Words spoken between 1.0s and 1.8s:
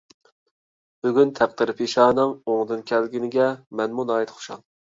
بۈگۈن تەقدىر-